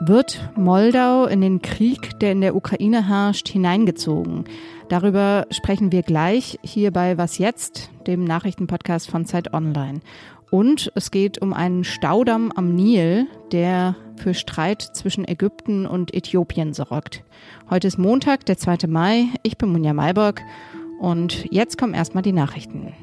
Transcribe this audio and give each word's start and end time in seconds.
Wird 0.00 0.50
Moldau 0.56 1.26
in 1.26 1.42
den 1.42 1.60
Krieg, 1.60 2.18
der 2.20 2.32
in 2.32 2.40
der 2.40 2.56
Ukraine 2.56 3.06
herrscht, 3.06 3.48
hineingezogen? 3.48 4.44
Darüber 4.88 5.46
sprechen 5.50 5.92
wir 5.92 6.02
gleich 6.02 6.58
hier 6.62 6.92
bei 6.92 7.18
Was 7.18 7.36
jetzt, 7.36 7.90
dem 8.06 8.24
Nachrichtenpodcast 8.24 9.10
von 9.10 9.26
Zeit 9.26 9.52
Online. 9.52 10.00
Und 10.50 10.90
es 10.94 11.10
geht 11.10 11.42
um 11.42 11.52
einen 11.52 11.84
Staudamm 11.84 12.52
am 12.52 12.74
Nil, 12.74 13.26
der 13.52 13.96
für 14.16 14.32
Streit 14.32 14.80
zwischen 14.80 15.28
Ägypten 15.28 15.86
und 15.86 16.14
Äthiopien 16.14 16.72
sorgt. 16.72 17.22
Heute 17.68 17.88
ist 17.88 17.98
Montag, 17.98 18.46
der 18.46 18.56
2. 18.56 18.86
Mai. 18.86 19.26
Ich 19.42 19.58
bin 19.58 19.72
Munja 19.72 19.92
Malborg 19.92 20.40
und 21.00 21.44
jetzt 21.50 21.76
kommen 21.76 21.92
erstmal 21.92 22.22
die 22.22 22.32
Nachrichten. 22.32 22.94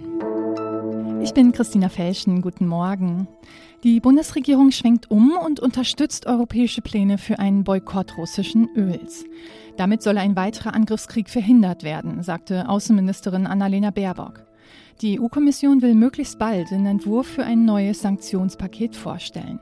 Ich 1.23 1.33
bin 1.33 1.53
Christina 1.53 1.87
Felschen. 1.87 2.41
Guten 2.41 2.67
Morgen. 2.67 3.29
Die 3.85 4.01
Bundesregierung 4.01 4.71
schwenkt 4.71 5.09
um 5.09 5.37
und 5.37 5.61
unterstützt 5.61 6.25
europäische 6.25 6.81
Pläne 6.81 7.17
für 7.17 7.39
einen 7.39 7.63
Boykott 7.63 8.17
russischen 8.17 8.67
Öls. 8.75 9.23
Damit 9.77 10.03
soll 10.03 10.17
ein 10.17 10.35
weiterer 10.35 10.73
Angriffskrieg 10.73 11.29
verhindert 11.29 11.83
werden, 11.83 12.23
sagte 12.23 12.67
Außenministerin 12.67 13.47
Annalena 13.47 13.91
Baerbock. 13.91 14.43
Die 15.01 15.17
EU-Kommission 15.17 15.81
will 15.81 15.95
möglichst 15.95 16.39
bald 16.39 16.71
den 16.71 16.85
Entwurf 16.85 17.27
für 17.27 17.45
ein 17.45 17.63
neues 17.63 18.01
Sanktionspaket 18.01 18.93
vorstellen. 18.97 19.61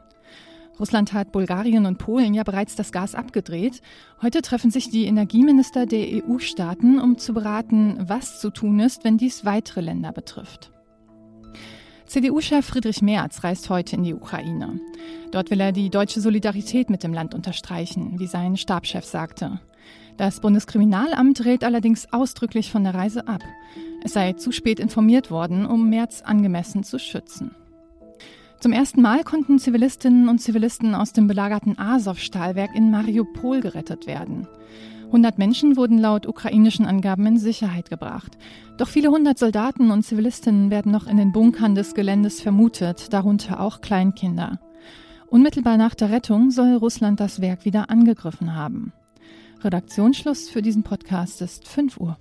Russland 0.80 1.14
hat 1.14 1.32
Bulgarien 1.32 1.86
und 1.86 2.00
Polen 2.00 2.34
ja 2.34 2.42
bereits 2.42 2.76
das 2.76 2.92
Gas 2.92 3.14
abgedreht. 3.14 3.84
Heute 4.24 4.42
treffen 4.42 4.72
sich 4.72 4.90
die 4.90 5.06
Energieminister 5.06 5.86
der 5.86 6.24
EU-Staaten, 6.24 7.00
um 7.00 7.20
zu 7.20 7.36
beraten, 7.36 7.98
was 8.00 8.42
zu 8.42 8.50
tun 8.50 8.80
ist, 8.80 9.04
wenn 9.04 9.20
dies 9.20 9.46
weitere 9.46 9.82
Länder 9.82 10.12
betrifft. 10.12 10.72
CDU-Chef 12.12 12.66
Friedrich 12.66 13.02
Merz 13.02 13.42
reist 13.42 13.70
heute 13.70 13.96
in 13.96 14.04
die 14.04 14.14
Ukraine. 14.14 14.82
Dort 15.32 15.50
will 15.50 15.62
er 15.62 15.72
die 15.72 15.90
deutsche 15.90 16.20
Solidarität 16.20 16.90
mit 16.90 17.04
dem 17.04 17.14
Land 17.14 17.34
unterstreichen, 17.34 18.20
wie 18.20 18.28
sein 18.28 18.58
Stabschef 18.58 19.06
sagte. 19.06 19.62
Das 20.18 20.42
Bundeskriminalamt 20.42 21.46
rät 21.46 21.64
allerdings 21.64 22.12
ausdrücklich 22.12 22.70
von 22.70 22.84
der 22.84 22.96
Reise 22.96 23.30
ab. 23.30 23.42
Es 24.04 24.12
sei 24.12 24.34
zu 24.34 24.52
spät 24.52 24.82
informiert 24.82 25.32
worden, 25.32 25.66
um 25.66 25.90
März 25.90 26.22
angemessen 26.22 26.84
zu 26.84 27.00
schützen. 27.00 27.56
Zum 28.60 28.74
ersten 28.74 29.02
Mal 29.02 29.24
konnten 29.24 29.58
Zivilistinnen 29.58 30.28
und 30.28 30.40
Zivilisten 30.40 30.96
aus 30.96 31.14
dem 31.14 31.28
belagerten 31.28 31.80
Azov-Stahlwerk 31.80 32.76
in 32.76 32.92
Mariupol 32.92 33.62
gerettet 33.62 34.06
werden. 34.06 34.50
100 35.12 35.38
Menschen 35.38 35.76
wurden 35.76 35.98
laut 35.98 36.26
ukrainischen 36.26 36.86
Angaben 36.86 37.26
in 37.26 37.38
Sicherheit 37.38 37.90
gebracht. 37.90 38.38
Doch 38.78 38.88
viele 38.88 39.10
hundert 39.10 39.38
Soldaten 39.38 39.92
und 39.92 40.04
Zivilistinnen 40.04 40.72
werden 40.72 40.90
noch 40.90 41.06
in 41.06 41.18
den 41.18 41.34
Bunkern 41.34 41.76
des 41.76 41.94
Geländes 41.96 42.40
vermutet, 42.40 43.12
darunter 43.12 43.60
auch 43.60 43.82
Kleinkinder. 43.82 44.62
Unmittelbar 45.28 45.76
nach 45.76 45.96
der 45.96 46.12
Rettung 46.12 46.50
soll 46.50 46.76
Russland 46.76 47.20
das 47.20 47.42
Werk 47.42 47.66
wieder 47.66 47.90
angegriffen 47.90 48.56
haben. 48.56 48.94
Redaktionsschluss 49.62 50.50
für 50.50 50.62
diesen 50.62 50.84
Podcast 50.84 51.42
ist 51.42 51.68
5 51.68 51.98
Uhr. 51.98 52.18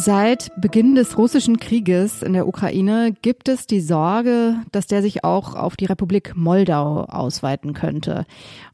Seit 0.00 0.52
Beginn 0.56 0.94
des 0.94 1.18
russischen 1.18 1.58
Krieges 1.58 2.22
in 2.22 2.32
der 2.32 2.46
Ukraine 2.46 3.12
gibt 3.20 3.48
es 3.48 3.66
die 3.66 3.80
Sorge, 3.80 4.54
dass 4.70 4.86
der 4.86 5.02
sich 5.02 5.24
auch 5.24 5.56
auf 5.56 5.76
die 5.76 5.86
Republik 5.86 6.36
Moldau 6.36 7.02
ausweiten 7.02 7.74
könnte. 7.74 8.24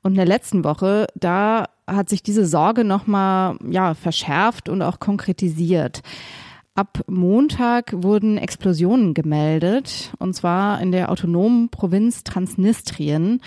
Und 0.02 0.12
in 0.12 0.17
der 0.17 0.27
letzten 0.27 0.64
Woche, 0.64 1.06
da 1.14 1.70
hat 1.86 2.11
sich 2.11 2.22
diese 2.22 2.45
Sorge 2.45 2.84
nochmal, 2.84 3.56
ja, 3.67 3.95
verschärft 3.95 4.69
und 4.69 4.83
auch 4.83 5.00
konkretisiert. 5.00 6.02
Ab 6.75 7.00
Montag 7.06 7.95
wurden 8.02 8.36
Explosionen 8.36 9.14
gemeldet, 9.14 10.12
und 10.19 10.34
zwar 10.34 10.78
in 10.83 10.92
der 10.92 11.11
autonomen 11.11 11.70
Provinz 11.70 12.22
Transnistrien. 12.22 13.40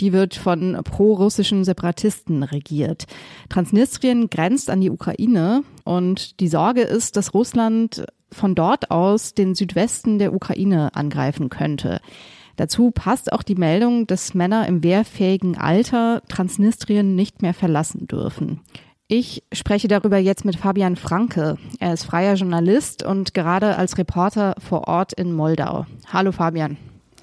Die 0.00 0.12
wird 0.12 0.34
von 0.34 0.78
pro-russischen 0.82 1.64
Separatisten 1.64 2.42
regiert. 2.42 3.04
Transnistrien 3.48 4.28
grenzt 4.28 4.70
an 4.70 4.80
die 4.80 4.90
Ukraine 4.90 5.62
und 5.84 6.40
die 6.40 6.48
Sorge 6.48 6.82
ist, 6.82 7.16
dass 7.16 7.32
Russland 7.32 8.04
von 8.32 8.54
dort 8.54 8.90
aus 8.90 9.34
den 9.34 9.54
Südwesten 9.54 10.18
der 10.18 10.34
Ukraine 10.34 10.94
angreifen 10.94 11.48
könnte. 11.48 12.00
Dazu 12.56 12.90
passt 12.90 13.32
auch 13.32 13.42
die 13.42 13.54
Meldung, 13.54 14.06
dass 14.06 14.34
Männer 14.34 14.66
im 14.66 14.82
wehrfähigen 14.82 15.56
Alter 15.56 16.22
Transnistrien 16.28 17.14
nicht 17.14 17.42
mehr 17.42 17.54
verlassen 17.54 18.06
dürfen. 18.06 18.60
Ich 19.06 19.42
spreche 19.52 19.86
darüber 19.86 20.18
jetzt 20.18 20.44
mit 20.44 20.56
Fabian 20.56 20.96
Franke. 20.96 21.58
Er 21.78 21.92
ist 21.92 22.04
freier 22.04 22.34
Journalist 22.34 23.02
und 23.04 23.34
gerade 23.34 23.76
als 23.76 23.98
Reporter 23.98 24.54
vor 24.58 24.88
Ort 24.88 25.12
in 25.12 25.32
Moldau. 25.32 25.86
Hallo 26.12 26.32
Fabian. 26.32 26.78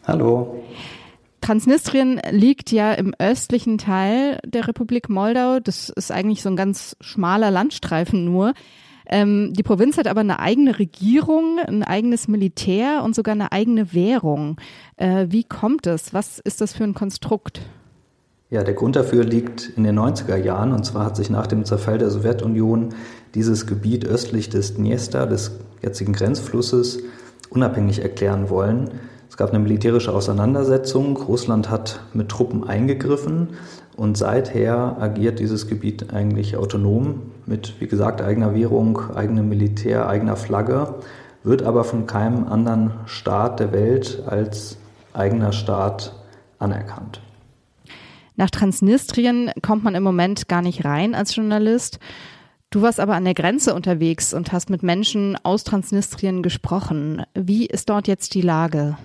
Hallo. 0.05 0.63
Transnistrien 1.41 2.21
liegt 2.29 2.71
ja 2.71 2.93
im 2.93 3.13
östlichen 3.17 3.77
Teil 3.77 4.39
der 4.45 4.67
Republik 4.67 5.09
Moldau. 5.09 5.59
Das 5.59 5.89
ist 5.89 6.11
eigentlich 6.11 6.43
so 6.43 6.49
ein 6.49 6.55
ganz 6.55 6.95
schmaler 7.01 7.51
Landstreifen 7.51 8.23
nur. 8.25 8.53
Ähm, 9.07 9.51
die 9.53 9.63
Provinz 9.63 9.97
hat 9.97 10.07
aber 10.07 10.21
eine 10.21 10.39
eigene 10.39 10.79
Regierung, 10.79 11.59
ein 11.59 11.83
eigenes 11.83 12.27
Militär 12.27 13.01
und 13.03 13.15
sogar 13.15 13.33
eine 13.33 13.51
eigene 13.51 13.93
Währung. 13.93 14.57
Äh, 14.95 15.27
wie 15.29 15.43
kommt 15.43 15.87
es? 15.87 16.13
Was 16.13 16.39
ist 16.39 16.61
das 16.61 16.73
für 16.73 16.83
ein 16.83 16.93
Konstrukt? 16.93 17.61
Ja, 18.51 18.63
der 18.63 18.73
Grund 18.73 18.95
dafür 18.95 19.23
liegt 19.23 19.71
in 19.75 19.83
den 19.83 19.97
90er 19.97 20.35
Jahren. 20.35 20.73
Und 20.73 20.85
zwar 20.85 21.05
hat 21.05 21.15
sich 21.15 21.29
nach 21.29 21.47
dem 21.47 21.65
Zerfall 21.65 21.97
der 21.97 22.09
Sowjetunion 22.09 22.89
dieses 23.33 23.65
Gebiet 23.65 24.05
östlich 24.05 24.49
des 24.49 24.75
Dniester, 24.75 25.25
des 25.25 25.59
jetzigen 25.81 26.13
Grenzflusses, 26.13 26.99
unabhängig 27.49 28.01
erklären 28.01 28.49
wollen. 28.49 28.91
Es 29.41 29.47
gab 29.47 29.55
eine 29.55 29.63
militärische 29.63 30.13
Auseinandersetzung. 30.13 31.17
Russland 31.17 31.71
hat 31.71 32.01
mit 32.13 32.29
Truppen 32.29 32.63
eingegriffen 32.63 33.55
und 33.97 34.15
seither 34.15 34.97
agiert 34.99 35.39
dieses 35.39 35.67
Gebiet 35.67 36.13
eigentlich 36.13 36.57
autonom 36.57 37.23
mit, 37.47 37.73
wie 37.81 37.87
gesagt, 37.87 38.21
eigener 38.21 38.53
Währung, 38.53 39.01
eigenem 39.15 39.49
Militär, 39.49 40.07
eigener 40.07 40.35
Flagge, 40.35 40.93
wird 41.43 41.63
aber 41.63 41.85
von 41.85 42.05
keinem 42.05 42.45
anderen 42.45 42.91
Staat 43.07 43.59
der 43.59 43.71
Welt 43.71 44.21
als 44.27 44.77
eigener 45.11 45.53
Staat 45.53 46.13
anerkannt. 46.59 47.19
Nach 48.35 48.51
Transnistrien 48.51 49.49
kommt 49.63 49.83
man 49.83 49.95
im 49.95 50.03
Moment 50.03 50.49
gar 50.49 50.61
nicht 50.61 50.85
rein 50.85 51.15
als 51.15 51.35
Journalist. 51.35 51.97
Du 52.69 52.83
warst 52.83 52.99
aber 52.99 53.15
an 53.15 53.25
der 53.25 53.33
Grenze 53.33 53.73
unterwegs 53.73 54.35
und 54.35 54.51
hast 54.51 54.69
mit 54.69 54.83
Menschen 54.83 55.35
aus 55.41 55.63
Transnistrien 55.63 56.43
gesprochen. 56.43 57.23
Wie 57.33 57.65
ist 57.65 57.89
dort 57.89 58.07
jetzt 58.07 58.35
die 58.35 58.41
Lage? 58.41 58.97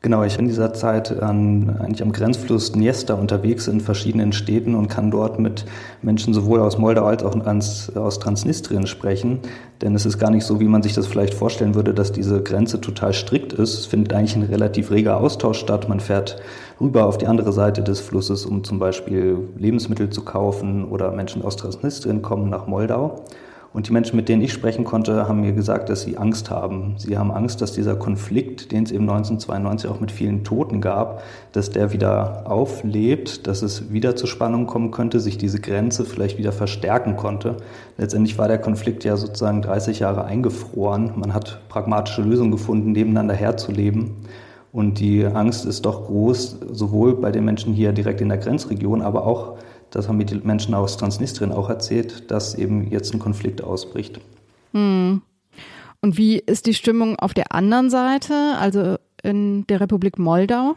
Genau, 0.00 0.22
ich 0.22 0.36
bin 0.36 0.44
in 0.44 0.48
dieser 0.48 0.72
Zeit 0.74 1.20
an, 1.20 1.76
eigentlich 1.80 2.02
am 2.02 2.12
Grenzfluss 2.12 2.70
Dniester 2.70 3.18
unterwegs 3.18 3.66
in 3.66 3.80
verschiedenen 3.80 4.32
Städten 4.32 4.76
und 4.76 4.86
kann 4.86 5.10
dort 5.10 5.40
mit 5.40 5.64
Menschen 6.02 6.32
sowohl 6.32 6.60
aus 6.60 6.78
Moldau 6.78 7.04
als 7.06 7.24
auch 7.24 7.34
aus 7.44 8.20
Transnistrien 8.20 8.86
sprechen. 8.86 9.40
Denn 9.82 9.96
es 9.96 10.06
ist 10.06 10.20
gar 10.20 10.30
nicht 10.30 10.44
so, 10.44 10.60
wie 10.60 10.68
man 10.68 10.84
sich 10.84 10.94
das 10.94 11.08
vielleicht 11.08 11.34
vorstellen 11.34 11.74
würde, 11.74 11.94
dass 11.94 12.12
diese 12.12 12.40
Grenze 12.44 12.80
total 12.80 13.12
strikt 13.12 13.52
ist. 13.52 13.74
Es 13.74 13.86
findet 13.86 14.12
eigentlich 14.12 14.36
ein 14.36 14.44
relativ 14.44 14.92
reger 14.92 15.16
Austausch 15.16 15.58
statt. 15.58 15.88
Man 15.88 15.98
fährt 15.98 16.36
rüber 16.80 17.06
auf 17.06 17.18
die 17.18 17.26
andere 17.26 17.52
Seite 17.52 17.82
des 17.82 17.98
Flusses, 17.98 18.46
um 18.46 18.62
zum 18.62 18.78
Beispiel 18.78 19.48
Lebensmittel 19.56 20.10
zu 20.10 20.22
kaufen 20.22 20.84
oder 20.84 21.10
Menschen 21.10 21.42
aus 21.42 21.56
Transnistrien 21.56 22.22
kommen 22.22 22.48
nach 22.50 22.68
Moldau. 22.68 23.24
Und 23.74 23.86
die 23.86 23.92
Menschen, 23.92 24.16
mit 24.16 24.28
denen 24.28 24.40
ich 24.40 24.52
sprechen 24.52 24.84
konnte, 24.84 25.28
haben 25.28 25.42
mir 25.42 25.52
gesagt, 25.52 25.90
dass 25.90 26.00
sie 26.00 26.16
Angst 26.16 26.50
haben. 26.50 26.94
Sie 26.96 27.18
haben 27.18 27.30
Angst, 27.30 27.60
dass 27.60 27.72
dieser 27.72 27.96
Konflikt, 27.96 28.72
den 28.72 28.84
es 28.84 28.90
eben 28.90 29.08
1992 29.08 29.90
auch 29.90 30.00
mit 30.00 30.10
vielen 30.10 30.42
Toten 30.42 30.80
gab, 30.80 31.22
dass 31.52 31.70
der 31.70 31.92
wieder 31.92 32.50
auflebt, 32.50 33.46
dass 33.46 33.60
es 33.62 33.92
wieder 33.92 34.16
zu 34.16 34.26
Spannungen 34.26 34.66
kommen 34.66 34.90
könnte, 34.90 35.20
sich 35.20 35.36
diese 35.36 35.60
Grenze 35.60 36.06
vielleicht 36.06 36.38
wieder 36.38 36.52
verstärken 36.52 37.16
konnte. 37.16 37.58
Letztendlich 37.98 38.38
war 38.38 38.48
der 38.48 38.58
Konflikt 38.58 39.04
ja 39.04 39.16
sozusagen 39.16 39.60
30 39.60 39.98
Jahre 39.98 40.24
eingefroren. 40.24 41.12
Man 41.16 41.34
hat 41.34 41.60
pragmatische 41.68 42.22
Lösungen 42.22 42.50
gefunden, 42.50 42.92
nebeneinander 42.92 43.34
herzuleben. 43.34 44.16
Und 44.72 44.98
die 44.98 45.24
Angst 45.24 45.66
ist 45.66 45.84
doch 45.86 46.06
groß, 46.06 46.58
sowohl 46.72 47.16
bei 47.16 47.32
den 47.32 47.44
Menschen 47.44 47.74
hier 47.74 47.92
direkt 47.92 48.20
in 48.20 48.28
der 48.28 48.38
Grenzregion, 48.38 49.02
aber 49.02 49.26
auch 49.26 49.56
das 49.98 50.08
haben 50.08 50.16
mir 50.16 50.26
die 50.26 50.36
Menschen 50.36 50.74
aus 50.74 50.96
Transnistrien 50.96 51.50
auch 51.50 51.68
erzählt, 51.68 52.30
dass 52.30 52.54
eben 52.54 52.88
jetzt 52.90 53.12
ein 53.12 53.18
Konflikt 53.18 53.62
ausbricht. 53.62 54.20
Hm. 54.72 55.22
Und 56.00 56.16
wie 56.16 56.38
ist 56.38 56.66
die 56.66 56.74
Stimmung 56.74 57.16
auf 57.18 57.34
der 57.34 57.52
anderen 57.52 57.90
Seite, 57.90 58.54
also 58.60 58.96
in 59.24 59.66
der 59.66 59.80
Republik 59.80 60.16
Moldau? 60.16 60.76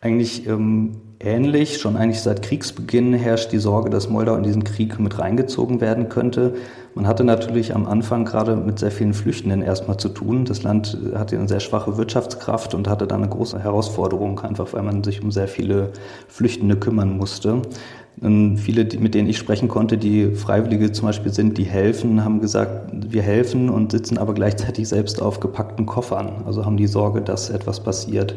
Eigentlich 0.00 0.46
ähm, 0.46 1.00
ähnlich. 1.20 1.78
Schon 1.78 1.96
eigentlich 1.96 2.20
seit 2.20 2.42
Kriegsbeginn 2.42 3.14
herrscht 3.14 3.52
die 3.52 3.58
Sorge, 3.58 3.90
dass 3.90 4.08
Moldau 4.08 4.36
in 4.36 4.42
diesen 4.42 4.64
Krieg 4.64 4.98
mit 4.98 5.18
reingezogen 5.18 5.80
werden 5.80 6.08
könnte. 6.08 6.54
Man 6.94 7.06
hatte 7.06 7.24
natürlich 7.24 7.74
am 7.74 7.86
Anfang 7.86 8.24
gerade 8.24 8.56
mit 8.56 8.78
sehr 8.78 8.90
vielen 8.90 9.14
Flüchtenden 9.14 9.62
erstmal 9.62 9.96
zu 9.96 10.08
tun. 10.08 10.44
Das 10.44 10.62
Land 10.62 10.96
hatte 11.14 11.38
eine 11.38 11.48
sehr 11.48 11.60
schwache 11.60 11.96
Wirtschaftskraft 11.96 12.74
und 12.74 12.88
hatte 12.88 13.06
da 13.06 13.16
eine 13.16 13.28
große 13.28 13.58
Herausforderung, 13.58 14.40
einfach 14.40 14.72
weil 14.72 14.82
man 14.82 15.04
sich 15.04 15.22
um 15.22 15.30
sehr 15.30 15.48
viele 15.48 15.90
Flüchtende 16.28 16.76
kümmern 16.76 17.16
musste. 17.16 17.62
Und 18.20 18.56
viele, 18.56 18.84
mit 18.98 19.14
denen 19.14 19.28
ich 19.28 19.36
sprechen 19.36 19.68
konnte, 19.68 19.98
die 19.98 20.30
Freiwillige 20.30 20.90
zum 20.90 21.06
Beispiel 21.06 21.32
sind, 21.32 21.58
die 21.58 21.64
helfen, 21.64 22.24
haben 22.24 22.40
gesagt, 22.40 22.90
wir 23.12 23.20
helfen 23.20 23.68
und 23.68 23.92
sitzen 23.92 24.16
aber 24.16 24.32
gleichzeitig 24.32 24.88
selbst 24.88 25.20
auf 25.20 25.38
gepackten 25.38 25.84
Koffern. 25.84 26.44
Also 26.46 26.64
haben 26.64 26.78
die 26.78 26.86
Sorge, 26.86 27.20
dass 27.20 27.50
etwas 27.50 27.80
passiert. 27.80 28.34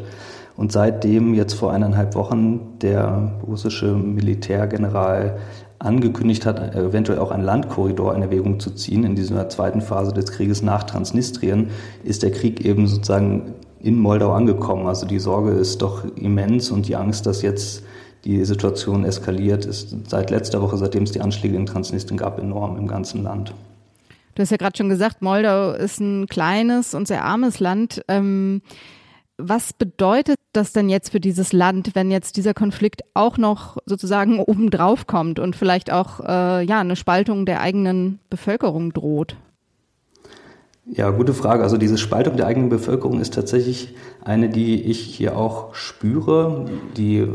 Und 0.56 0.72
seitdem 0.72 1.34
jetzt 1.34 1.54
vor 1.54 1.72
eineinhalb 1.72 2.14
Wochen 2.14 2.78
der 2.82 3.32
russische 3.46 3.94
Militärgeneral 3.94 5.38
angekündigt 5.78 6.44
hat, 6.44 6.74
eventuell 6.74 7.18
auch 7.18 7.30
einen 7.30 7.42
Landkorridor 7.42 8.14
in 8.14 8.22
Erwägung 8.22 8.60
zu 8.60 8.70
ziehen 8.70 9.04
in 9.04 9.16
dieser 9.16 9.48
zweiten 9.48 9.80
Phase 9.80 10.12
des 10.12 10.30
Krieges 10.30 10.60
nach 10.60 10.84
Transnistrien, 10.84 11.70
ist 12.04 12.22
der 12.22 12.30
Krieg 12.30 12.64
eben 12.64 12.86
sozusagen 12.86 13.54
in 13.80 13.98
Moldau 13.98 14.32
angekommen. 14.32 14.86
Also 14.86 15.06
die 15.06 15.18
Sorge 15.18 15.52
ist 15.52 15.80
doch 15.80 16.04
immens 16.16 16.70
und 16.70 16.86
die 16.86 16.96
Angst, 16.96 17.26
dass 17.26 17.40
jetzt 17.40 17.82
die 18.24 18.44
Situation 18.44 19.04
eskaliert, 19.04 19.64
ist 19.64 19.96
seit 20.08 20.30
letzter 20.30 20.60
Woche, 20.60 20.76
seitdem 20.76 21.04
es 21.04 21.12
die 21.12 21.22
Anschläge 21.22 21.56
in 21.56 21.64
Transnistrien 21.64 22.18
gab, 22.18 22.38
enorm 22.38 22.76
im 22.76 22.86
ganzen 22.86 23.22
Land. 23.22 23.54
Du 24.34 24.42
hast 24.42 24.50
ja 24.50 24.58
gerade 24.58 24.76
schon 24.76 24.88
gesagt, 24.88 25.22
Moldau 25.22 25.72
ist 25.72 26.00
ein 26.00 26.26
kleines 26.26 26.94
und 26.94 27.08
sehr 27.08 27.24
armes 27.24 27.60
Land. 27.60 28.02
Ähm, 28.08 28.62
was 29.42 29.72
bedeutet 29.72 30.36
das 30.52 30.72
denn 30.72 30.88
jetzt 30.88 31.10
für 31.10 31.20
dieses 31.20 31.52
Land, 31.52 31.94
wenn 31.94 32.10
jetzt 32.10 32.36
dieser 32.36 32.54
Konflikt 32.54 33.02
auch 33.14 33.38
noch 33.38 33.78
sozusagen 33.86 34.38
obendrauf 34.46 35.06
kommt 35.06 35.38
und 35.38 35.56
vielleicht 35.56 35.92
auch 35.92 36.20
äh, 36.20 36.64
ja 36.64 36.80
eine 36.80 36.96
Spaltung 36.96 37.46
der 37.46 37.60
eigenen 37.60 38.20
Bevölkerung 38.30 38.92
droht? 38.92 39.36
Ja, 40.92 41.10
gute 41.10 41.34
Frage. 41.34 41.62
Also 41.62 41.76
diese 41.76 41.98
Spaltung 41.98 42.36
der 42.36 42.48
eigenen 42.48 42.68
Bevölkerung 42.68 43.20
ist 43.20 43.34
tatsächlich 43.34 43.94
eine, 44.24 44.48
die 44.48 44.82
ich 44.82 44.98
hier 44.98 45.36
auch 45.36 45.72
spüre. 45.72 46.64
Die 46.96 47.28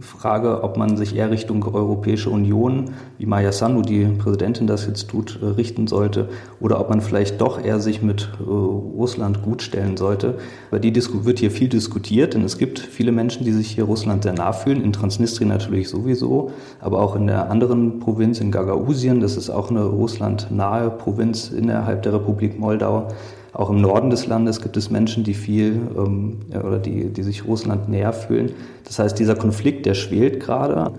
Frage, 0.00 0.62
ob 0.62 0.76
man 0.76 0.96
sich 0.96 1.16
eher 1.16 1.30
Richtung 1.30 1.64
Europäische 1.64 2.30
Union, 2.30 2.90
wie 3.18 3.26
Maya 3.26 3.52
Sandu, 3.52 3.82
die 3.82 4.04
Präsidentin, 4.04 4.66
das 4.66 4.86
jetzt 4.86 5.08
tut, 5.08 5.38
äh, 5.42 5.46
richten 5.46 5.86
sollte, 5.86 6.28
oder 6.60 6.80
ob 6.80 6.90
man 6.90 7.00
vielleicht 7.00 7.40
doch 7.40 7.62
eher 7.62 7.80
sich 7.80 8.02
mit 8.02 8.30
äh, 8.40 8.42
Russland 8.44 9.42
gutstellen 9.42 9.96
sollte. 9.96 10.34
Weil 10.70 10.80
die 10.80 10.92
Disku 10.92 11.24
wird 11.24 11.38
hier 11.38 11.50
viel 11.50 11.68
diskutiert, 11.68 12.34
denn 12.34 12.44
es 12.44 12.58
gibt 12.58 12.78
viele 12.78 13.12
Menschen, 13.12 13.44
die 13.44 13.52
sich 13.52 13.68
hier 13.68 13.84
Russland 13.84 14.24
sehr 14.24 14.34
nah 14.34 14.52
fühlen, 14.52 14.82
in 14.82 14.92
Transnistrien 14.92 15.48
natürlich 15.48 15.88
sowieso, 15.88 16.50
aber 16.80 17.00
auch 17.00 17.16
in 17.16 17.26
der 17.26 17.50
anderen 17.50 17.98
Provinz, 18.00 18.40
in 18.40 18.50
Gagausien, 18.50 19.20
das 19.20 19.36
ist 19.36 19.50
auch 19.50 19.70
eine 19.70 19.84
russlandnahe 19.84 20.90
Provinz 20.90 21.50
innerhalb 21.50 22.02
der 22.02 22.14
Republik 22.14 22.58
Moldau. 22.58 22.73
Auch 22.82 23.70
im 23.70 23.80
Norden 23.80 24.10
des 24.10 24.26
Landes 24.26 24.60
gibt 24.60 24.76
es 24.76 24.90
Menschen, 24.90 25.22
die 25.22 25.34
viel 25.34 25.80
ähm, 25.96 26.40
oder 26.52 26.78
die, 26.78 27.10
die 27.10 27.22
sich 27.22 27.46
Russland 27.46 27.88
näher 27.88 28.12
fühlen. 28.12 28.52
Das 28.84 28.98
heißt, 28.98 29.18
dieser 29.18 29.36
Konflikt, 29.36 29.86
der 29.86 29.94
schwelt 29.94 30.40
gerade. 30.40 30.92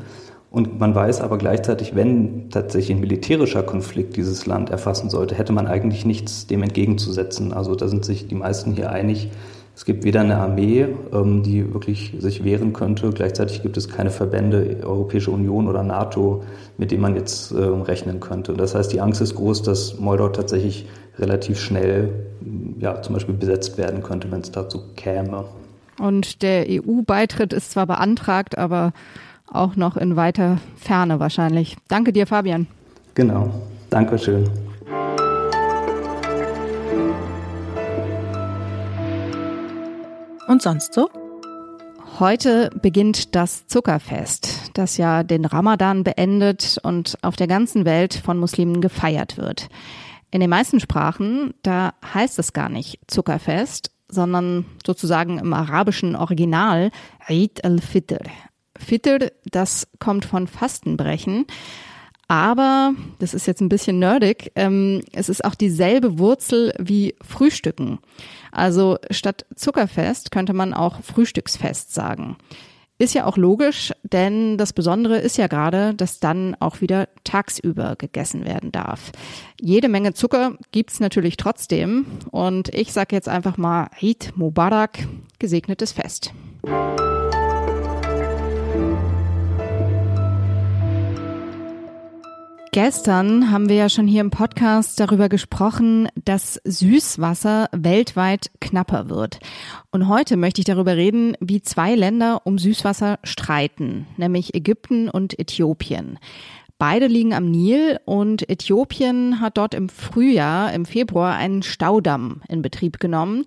Und 0.51 0.79
man 0.79 0.95
weiß 0.95 1.19
aber 1.19 1.37
gleichzeitig, 1.37 1.95
wenn 1.95 2.49
tatsächlich 2.49 2.95
ein 2.95 3.01
militärischer 3.01 3.61
Konflikt 3.61 4.15
dieses 4.15 4.45
Land 4.45 4.69
erfassen 4.69 5.09
sollte, 5.09 5.35
hätte 5.35 5.51
man 5.51 5.67
eigentlich 5.67 6.05
nichts 6.05 6.47
dem 6.47 6.63
entgegenzusetzen. 6.63 7.51
Also 7.51 7.75
da 7.75 7.89
sind 7.89 8.05
sich 8.05 8.29
die 8.29 8.35
meisten 8.35 8.71
hier 8.71 8.89
einig, 8.89 9.29
es 9.75 9.83
gibt 9.83 10.05
weder 10.05 10.21
eine 10.21 10.37
Armee, 10.37 10.87
ähm, 11.11 11.43
die 11.43 11.73
wirklich 11.73 12.13
sich 12.19 12.45
wehren 12.45 12.71
könnte, 12.71 13.09
gleichzeitig 13.09 13.61
gibt 13.61 13.75
es 13.75 13.89
keine 13.89 14.09
Verbände, 14.09 14.77
Europäische 14.83 15.31
Union 15.31 15.67
oder 15.67 15.83
NATO, 15.83 16.43
mit 16.77 16.91
denen 16.91 17.01
man 17.01 17.15
jetzt 17.15 17.51
ähm, 17.51 17.81
rechnen 17.81 18.21
könnte. 18.21 18.53
Das 18.53 18.73
heißt, 18.73 18.93
die 18.93 19.01
Angst 19.01 19.19
ist 19.19 19.35
groß, 19.35 19.63
dass 19.63 19.99
Moldau 19.99 20.29
tatsächlich 20.29 20.87
relativ 21.19 21.59
schnell 21.59 22.09
ja, 22.79 23.01
zum 23.01 23.13
Beispiel 23.13 23.35
besetzt 23.35 23.77
werden 23.77 24.03
könnte, 24.03 24.31
wenn 24.31 24.41
es 24.41 24.51
dazu 24.51 24.81
käme. 24.95 25.45
Und 25.99 26.41
der 26.41 26.65
EU-Beitritt 26.69 27.53
ist 27.53 27.71
zwar 27.71 27.87
beantragt, 27.87 28.57
aber 28.57 28.91
auch 29.51 29.75
noch 29.75 29.95
in 29.95 30.15
weiter 30.15 30.57
Ferne 30.75 31.19
wahrscheinlich. 31.19 31.77
Danke 31.87 32.11
dir, 32.11 32.27
Fabian. 32.27 32.67
Genau. 33.13 33.49
Dankeschön. 33.89 34.49
Und 40.47 40.61
sonst 40.61 40.93
so? 40.93 41.09
Heute 42.19 42.69
beginnt 42.81 43.35
das 43.35 43.67
Zuckerfest, 43.67 44.71
das 44.73 44.95
ja 44.97 45.23
den 45.23 45.43
Ramadan 45.43 46.03
beendet 46.03 46.77
und 46.83 47.17
auf 47.21 47.35
der 47.35 47.47
ganzen 47.47 47.83
Welt 47.83 48.13
von 48.13 48.37
Muslimen 48.37 48.79
gefeiert 48.79 49.37
wird. 49.37 49.67
In 50.31 50.41
den 50.41 50.49
meisten 50.49 50.79
Sprachen, 50.79 51.53
da 51.63 51.93
heißt 52.13 52.39
es 52.39 52.53
gar 52.53 52.69
nicht 52.69 52.99
Zuckerfest, 53.07 53.91
sondern 54.07 54.65
sozusagen 54.85 55.39
im 55.39 55.53
arabischen 55.53 56.15
Original 56.15 56.91
Eid 57.27 57.63
al-Fitr. 57.63 58.19
Fitr, 58.77 59.31
das 59.45 59.87
kommt 59.99 60.25
von 60.25 60.47
Fastenbrechen. 60.47 61.45
Aber, 62.27 62.95
das 63.19 63.35
ist 63.35 63.45
jetzt 63.45 63.61
ein 63.61 63.69
bisschen 63.69 63.99
nerdig, 63.99 64.51
ähm, 64.55 65.03
es 65.13 65.29
ist 65.29 65.45
auch 65.45 65.53
dieselbe 65.53 66.17
Wurzel 66.17 66.73
wie 66.79 67.15
Frühstücken. 67.21 67.99
Also 68.51 68.97
statt 69.11 69.45
Zuckerfest 69.55 70.31
könnte 70.31 70.53
man 70.53 70.73
auch 70.73 71.01
Frühstücksfest 71.03 71.93
sagen. 71.93 72.37
Ist 72.97 73.13
ja 73.13 73.25
auch 73.25 73.35
logisch, 73.35 73.91
denn 74.03 74.57
das 74.57 74.71
Besondere 74.71 75.17
ist 75.17 75.37
ja 75.37 75.47
gerade, 75.47 75.93
dass 75.93 76.21
dann 76.21 76.55
auch 76.61 76.79
wieder 76.79 77.09
tagsüber 77.25 77.97
gegessen 77.97 78.45
werden 78.45 78.71
darf. 78.71 79.11
Jede 79.59 79.89
Menge 79.89 80.13
Zucker 80.13 80.57
gibt's 80.71 81.01
natürlich 81.01 81.35
trotzdem 81.35 82.05
und 82.31 82.73
ich 82.73 82.93
sage 82.93 83.13
jetzt 83.13 83.27
einfach 83.27 83.57
mal 83.57 83.89
Eid 84.01 84.31
Mubarak, 84.35 84.99
gesegnetes 85.39 85.91
Fest. 85.91 86.33
Gestern 92.75 93.51
haben 93.51 93.69
wir 93.69 93.77
ja 93.77 93.87
schon 93.87 94.05
hier 94.05 94.19
im 94.19 94.31
Podcast 94.31 94.99
darüber 94.99 95.29
gesprochen, 95.29 96.09
dass 96.25 96.59
Süßwasser 96.65 97.69
weltweit 97.71 98.51
knapper 98.59 99.09
wird. 99.09 99.39
Und 99.91 100.09
heute 100.09 100.35
möchte 100.35 100.59
ich 100.59 100.65
darüber 100.65 100.97
reden, 100.97 101.37
wie 101.39 101.61
zwei 101.61 101.95
Länder 101.95 102.41
um 102.43 102.57
Süßwasser 102.57 103.19
streiten, 103.23 104.07
nämlich 104.17 104.55
Ägypten 104.55 105.09
und 105.09 105.39
Äthiopien. 105.39 106.19
Beide 106.77 107.07
liegen 107.07 107.33
am 107.33 107.49
Nil 107.49 107.97
und 108.03 108.49
Äthiopien 108.49 109.39
hat 109.39 109.57
dort 109.57 109.73
im 109.73 109.87
Frühjahr, 109.87 110.73
im 110.73 110.83
Februar, 110.85 111.35
einen 111.35 111.63
Staudamm 111.63 112.41
in 112.49 112.61
Betrieb 112.61 112.99
genommen. 112.99 113.45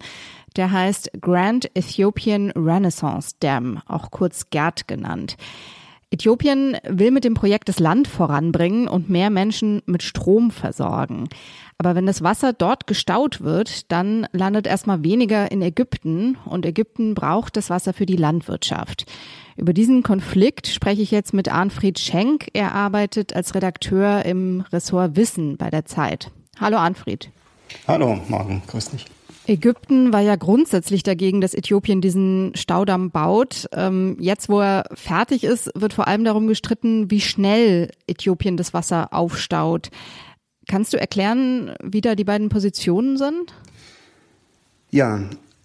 Der 0.56 0.72
heißt 0.72 1.10
Grand 1.20 1.70
Ethiopian 1.76 2.50
Renaissance 2.52 3.36
Dam, 3.40 3.82
auch 3.88 4.10
kurz 4.10 4.48
GERD 4.48 4.88
genannt. 4.88 5.36
Äthiopien 6.10 6.76
will 6.88 7.10
mit 7.10 7.24
dem 7.24 7.34
Projekt 7.34 7.68
das 7.68 7.80
Land 7.80 8.08
voranbringen 8.08 8.88
und 8.88 9.10
mehr 9.10 9.28
Menschen 9.28 9.82
mit 9.84 10.02
Strom 10.02 10.50
versorgen. 10.50 11.28
Aber 11.76 11.94
wenn 11.94 12.06
das 12.06 12.22
Wasser 12.22 12.52
dort 12.54 12.86
gestaut 12.86 13.42
wird, 13.42 13.92
dann 13.92 14.26
landet 14.32 14.66
erstmal 14.66 15.04
weniger 15.04 15.50
in 15.52 15.60
Ägypten 15.60 16.36
und 16.46 16.64
Ägypten 16.64 17.14
braucht 17.14 17.56
das 17.56 17.68
Wasser 17.68 17.92
für 17.92 18.06
die 18.06 18.16
Landwirtschaft. 18.16 19.04
Über 19.56 19.74
diesen 19.74 20.02
Konflikt 20.02 20.66
spreche 20.66 21.02
ich 21.02 21.10
jetzt 21.10 21.34
mit 21.34 21.52
Arnfried 21.52 21.98
Schenk. 21.98 22.48
Er 22.54 22.74
arbeitet 22.74 23.36
als 23.36 23.54
Redakteur 23.54 24.24
im 24.24 24.64
Ressort 24.72 25.14
Wissen 25.16 25.58
bei 25.58 25.68
der 25.68 25.84
Zeit. 25.84 26.30
Hallo 26.58 26.78
Arnfried. 26.78 27.30
Hallo, 27.86 28.20
morgen, 28.28 28.62
grüß 28.66 28.90
dich. 28.90 29.06
Ägypten 29.46 30.12
war 30.12 30.20
ja 30.20 30.36
grundsätzlich 30.36 31.02
dagegen, 31.02 31.40
dass 31.40 31.54
Äthiopien 31.54 32.02
diesen 32.02 32.52
Staudamm 32.54 33.10
baut. 33.10 33.66
Ähm, 33.72 34.16
jetzt, 34.20 34.50
wo 34.50 34.60
er 34.60 34.84
fertig 34.92 35.42
ist, 35.42 35.70
wird 35.74 35.94
vor 35.94 36.06
allem 36.06 36.24
darum 36.24 36.48
gestritten, 36.48 37.10
wie 37.10 37.20
schnell 37.20 37.90
Äthiopien 38.06 38.58
das 38.58 38.74
Wasser 38.74 39.12
aufstaut. 39.12 39.88
Kannst 40.66 40.92
du 40.92 41.00
erklären, 41.00 41.74
wie 41.82 42.02
da 42.02 42.14
die 42.14 42.24
beiden 42.24 42.50
Positionen 42.50 43.16
sind? 43.16 43.54
Ja, 44.90 45.20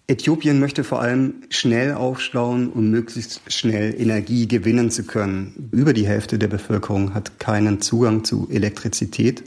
Äthiopien 0.06 0.60
möchte 0.60 0.82
vor 0.82 1.00
allem 1.00 1.42
schnell 1.50 1.92
aufstauen, 1.92 2.70
um 2.70 2.90
möglichst 2.90 3.40
schnell 3.48 3.94
Energie 3.98 4.48
gewinnen 4.48 4.90
zu 4.90 5.04
können. 5.04 5.70
Über 5.72 5.92
die 5.92 6.06
Hälfte 6.06 6.38
der 6.38 6.48
Bevölkerung 6.48 7.14
hat 7.14 7.38
keinen 7.38 7.82
Zugang 7.82 8.24
zu 8.24 8.48
Elektrizität. 8.50 9.44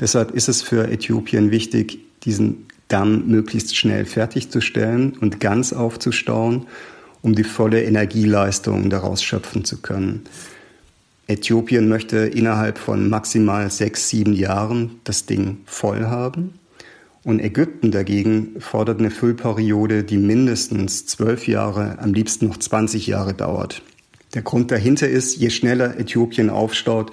Deshalb 0.00 0.30
ist 0.32 0.48
es 0.48 0.62
für 0.62 0.88
Äthiopien 0.88 1.50
wichtig, 1.50 1.98
diesen 2.24 2.66
dann 2.88 3.28
möglichst 3.28 3.76
schnell 3.76 4.04
fertigzustellen 4.04 5.16
und 5.18 5.38
ganz 5.38 5.72
aufzustauen, 5.72 6.66
um 7.22 7.34
die 7.34 7.44
volle 7.44 7.82
Energieleistung 7.84 8.90
daraus 8.90 9.22
schöpfen 9.22 9.64
zu 9.64 9.80
können. 9.80 10.24
Äthiopien 11.28 11.88
möchte 11.88 12.18
innerhalb 12.18 12.78
von 12.78 13.08
maximal 13.08 13.70
sechs, 13.70 14.08
sieben 14.08 14.32
Jahren 14.32 15.00
das 15.04 15.26
Ding 15.26 15.58
voll 15.64 16.06
haben. 16.06 16.54
Und 17.22 17.38
Ägypten 17.40 17.90
dagegen 17.92 18.56
fordert 18.58 18.98
eine 18.98 19.10
Füllperiode, 19.10 20.02
die 20.02 20.16
mindestens 20.16 21.06
zwölf 21.06 21.46
Jahre, 21.46 21.98
am 22.00 22.14
liebsten 22.14 22.48
noch 22.48 22.56
20 22.56 23.06
Jahre 23.06 23.34
dauert. 23.34 23.82
Der 24.34 24.42
Grund 24.42 24.70
dahinter 24.70 25.08
ist, 25.08 25.36
je 25.36 25.50
schneller 25.50 25.98
Äthiopien 25.98 26.50
aufstaut, 26.50 27.12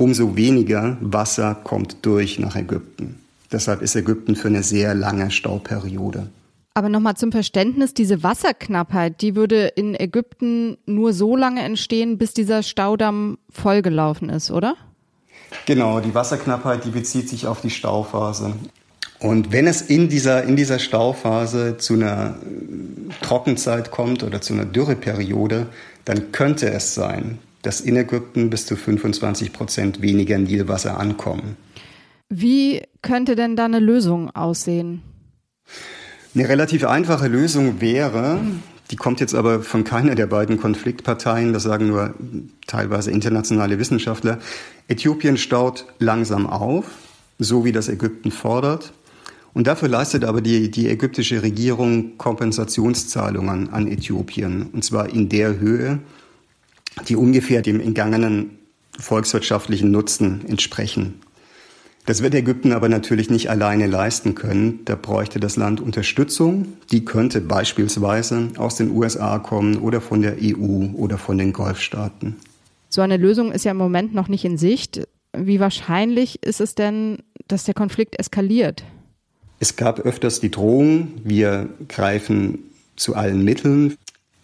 umso 0.00 0.34
weniger 0.34 0.96
Wasser 1.00 1.54
kommt 1.54 1.98
durch 2.06 2.38
nach 2.38 2.56
Ägypten. 2.56 3.20
Deshalb 3.52 3.82
ist 3.82 3.94
Ägypten 3.96 4.34
für 4.34 4.48
eine 4.48 4.62
sehr 4.62 4.94
lange 4.94 5.30
Stauperiode. 5.30 6.28
Aber 6.72 6.88
nochmal 6.88 7.16
zum 7.16 7.32
Verständnis, 7.32 7.92
diese 7.92 8.22
Wasserknappheit, 8.22 9.20
die 9.20 9.34
würde 9.34 9.66
in 9.66 9.94
Ägypten 9.94 10.78
nur 10.86 11.12
so 11.12 11.36
lange 11.36 11.62
entstehen, 11.62 12.16
bis 12.16 12.32
dieser 12.32 12.62
Staudamm 12.62 13.36
vollgelaufen 13.50 14.30
ist, 14.30 14.50
oder? 14.50 14.76
Genau, 15.66 16.00
die 16.00 16.14
Wasserknappheit, 16.14 16.84
die 16.86 16.90
bezieht 16.90 17.28
sich 17.28 17.46
auf 17.46 17.60
die 17.60 17.70
Stauphase. 17.70 18.54
Und 19.18 19.52
wenn 19.52 19.66
es 19.66 19.82
in 19.82 20.08
dieser, 20.08 20.44
in 20.44 20.56
dieser 20.56 20.78
Stauphase 20.78 21.76
zu 21.76 21.94
einer 21.94 22.36
äh, 22.40 23.12
Trockenzeit 23.22 23.90
kommt 23.90 24.22
oder 24.22 24.40
zu 24.40 24.54
einer 24.54 24.64
Dürreperiode, 24.64 25.66
dann 26.06 26.32
könnte 26.32 26.70
es 26.70 26.94
sein, 26.94 27.38
dass 27.62 27.80
in 27.80 27.96
Ägypten 27.96 28.50
bis 28.50 28.66
zu 28.66 28.76
25 28.76 29.52
Prozent 29.52 30.02
weniger 30.02 30.38
Nilwasser 30.38 30.98
ankommen. 30.98 31.56
Wie 32.28 32.82
könnte 33.02 33.36
denn 33.36 33.56
da 33.56 33.64
eine 33.64 33.80
Lösung 33.80 34.30
aussehen? 34.30 35.02
Eine 36.34 36.48
relativ 36.48 36.84
einfache 36.84 37.26
Lösung 37.26 37.80
wäre, 37.80 38.40
die 38.90 38.96
kommt 38.96 39.20
jetzt 39.20 39.34
aber 39.34 39.62
von 39.62 39.84
keiner 39.84 40.14
der 40.14 40.26
beiden 40.26 40.58
Konfliktparteien, 40.58 41.52
das 41.52 41.62
sagen 41.62 41.88
nur 41.88 42.14
teilweise 42.66 43.10
internationale 43.10 43.78
Wissenschaftler. 43.78 44.38
Äthiopien 44.88 45.36
staut 45.36 45.86
langsam 45.98 46.46
auf, 46.46 46.86
so 47.38 47.64
wie 47.64 47.72
das 47.72 47.88
Ägypten 47.88 48.32
fordert. 48.32 48.92
Und 49.52 49.66
dafür 49.66 49.88
leistet 49.88 50.24
aber 50.24 50.40
die, 50.40 50.70
die 50.70 50.88
ägyptische 50.88 51.42
Regierung 51.42 52.16
Kompensationszahlungen 52.18 53.70
an 53.70 53.86
Äthiopien. 53.86 54.70
Und 54.72 54.84
zwar 54.84 55.08
in 55.08 55.28
der 55.28 55.58
Höhe, 55.58 56.00
die 57.08 57.16
ungefähr 57.16 57.62
dem 57.62 57.80
entgangenen 57.80 58.58
volkswirtschaftlichen 58.98 59.90
Nutzen 59.90 60.44
entsprechen. 60.46 61.20
Das 62.06 62.22
wird 62.22 62.34
Ägypten 62.34 62.72
aber 62.72 62.88
natürlich 62.88 63.30
nicht 63.30 63.50
alleine 63.50 63.86
leisten 63.86 64.34
können. 64.34 64.80
Da 64.84 64.96
bräuchte 64.96 65.38
das 65.38 65.56
Land 65.56 65.80
Unterstützung. 65.80 66.66
Die 66.90 67.04
könnte 67.04 67.40
beispielsweise 67.40 68.48
aus 68.56 68.76
den 68.76 68.90
USA 68.90 69.38
kommen 69.38 69.76
oder 69.76 70.00
von 70.00 70.22
der 70.22 70.36
EU 70.42 70.86
oder 70.94 71.18
von 71.18 71.38
den 71.38 71.52
Golfstaaten. 71.52 72.36
So 72.88 73.02
eine 73.02 73.16
Lösung 73.16 73.52
ist 73.52 73.64
ja 73.64 73.70
im 73.70 73.76
Moment 73.76 74.14
noch 74.14 74.28
nicht 74.28 74.44
in 74.44 74.58
Sicht. 74.58 75.06
Wie 75.36 75.60
wahrscheinlich 75.60 76.42
ist 76.42 76.60
es 76.60 76.74
denn, 76.74 77.18
dass 77.46 77.64
der 77.64 77.74
Konflikt 77.74 78.18
eskaliert? 78.18 78.82
Es 79.60 79.76
gab 79.76 80.00
öfters 80.00 80.40
die 80.40 80.50
Drohung, 80.50 81.12
wir 81.22 81.68
greifen 81.86 82.58
zu 82.96 83.14
allen 83.14 83.44
Mitteln. 83.44 83.96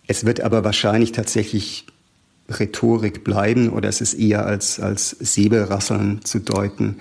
Es 0.06 0.24
wird 0.24 0.40
aber 0.42 0.62
wahrscheinlich 0.62 1.12
tatsächlich 1.12 1.86
Rhetorik 2.48 3.24
bleiben 3.24 3.70
oder 3.70 3.88
es 3.88 4.00
ist 4.00 4.14
eher 4.14 4.46
als, 4.46 4.80
als 4.80 5.10
Säbelrasseln 5.10 6.24
zu 6.24 6.40
deuten 6.40 6.96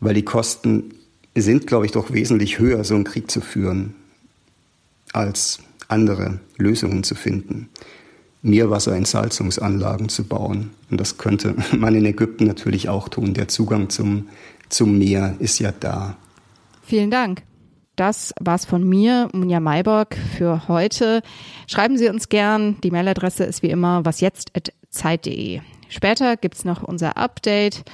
weil 0.00 0.14
die 0.14 0.24
Kosten 0.24 0.94
sind, 1.34 1.66
glaube 1.66 1.86
ich, 1.86 1.92
doch 1.92 2.12
wesentlich 2.12 2.58
höher, 2.58 2.84
so 2.84 2.94
einen 2.94 3.04
Krieg 3.04 3.30
zu 3.30 3.40
führen, 3.40 3.94
als 5.12 5.60
andere 5.88 6.40
Lösungen 6.56 7.02
zu 7.02 7.14
finden. 7.14 7.68
Meerwasserentsalzungsanlagen 8.42 10.08
zu 10.08 10.24
bauen. 10.24 10.70
Und 10.90 11.00
das 11.00 11.18
könnte 11.18 11.54
man 11.76 11.94
in 11.94 12.06
Ägypten 12.06 12.46
natürlich 12.46 12.88
auch 12.88 13.08
tun. 13.08 13.34
Der 13.34 13.48
Zugang 13.48 13.90
zum, 13.90 14.28
zum 14.68 14.98
Meer 14.98 15.34
ist 15.38 15.58
ja 15.58 15.72
da. 15.72 16.16
Vielen 16.82 17.10
Dank. 17.10 17.42
Das 17.96 18.32
war's 18.40 18.64
von 18.64 18.88
mir, 18.88 19.28
Munja 19.32 19.58
Mayborg, 19.58 20.16
für 20.36 20.68
heute. 20.68 21.20
Schreiben 21.66 21.98
Sie 21.98 22.08
uns 22.08 22.28
gern. 22.28 22.76
Die 22.84 22.92
Mailadresse 22.92 23.42
ist 23.42 23.64
wie 23.64 23.70
immer 23.70 24.04
wasjetzt.zeit.de. 24.88 25.60
Später 25.88 26.36
gibt's 26.36 26.64
noch 26.64 26.82
unser 26.82 27.16
Update. 27.16 27.84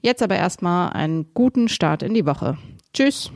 Jetzt 0.00 0.22
aber 0.22 0.36
erstmal 0.36 0.92
einen 0.92 1.32
guten 1.34 1.68
Start 1.68 2.02
in 2.02 2.14
die 2.14 2.26
Woche. 2.26 2.56
Tschüss. 2.92 3.30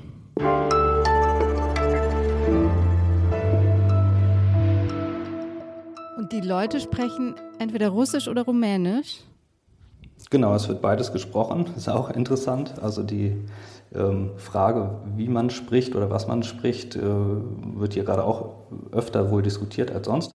Und 6.19 6.33
die 6.33 6.41
Leute 6.41 6.81
sprechen 6.81 7.35
entweder 7.59 7.89
Russisch 7.89 8.29
oder 8.29 8.43
Rumänisch? 8.43 9.21
Genau, 10.31 10.55
es 10.55 10.69
wird 10.69 10.81
beides 10.81 11.13
gesprochen. 11.13 11.65
Das 11.67 11.77
ist 11.89 11.89
auch 11.89 12.11
interessant. 12.11 12.75
Also 12.81 13.03
die 13.03 13.37
ähm, 13.95 14.31
Frage, 14.37 15.01
wie 15.17 15.29
man 15.29 15.51
spricht 15.51 15.97
oder 15.97 16.11
was 16.11 16.29
man 16.29 16.43
spricht, 16.43 16.97
äh, 16.97 17.03
wird 17.03 17.95
hier 17.95 18.05
gerade 18.05 18.25
auch 18.25 18.55
öfter 18.93 19.31
wohl 19.31 19.43
diskutiert 19.43 19.91
als 19.91 20.07
sonst. 20.07 20.31